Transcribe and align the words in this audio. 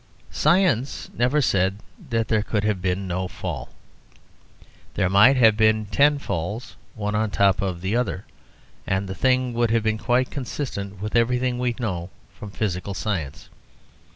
Science 0.31 1.11
never 1.15 1.41
said 1.43 1.77
that 2.09 2.27
there 2.27 2.41
could 2.41 2.63
have 2.63 2.81
been 2.81 3.07
no 3.07 3.27
Fall. 3.27 3.69
There 4.95 5.11
might 5.11 5.35
have 5.35 5.55
been 5.55 5.85
ten 5.85 6.17
Falls, 6.17 6.75
one 6.95 7.13
on 7.13 7.29
top 7.29 7.61
of 7.61 7.81
the 7.81 7.95
other, 7.95 8.25
and 8.87 9.07
the 9.07 9.13
thing 9.13 9.53
would 9.53 9.69
have 9.69 9.83
been 9.83 9.99
quite 9.99 10.31
consistent 10.31 11.03
with 11.03 11.15
everything 11.15 11.57
that 11.57 11.61
we 11.61 11.75
know 11.77 12.09
from 12.33 12.49
physical 12.49 12.95
science. 12.95 13.47